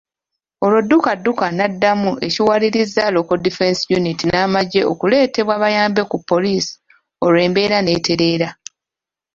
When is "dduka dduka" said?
0.85-1.45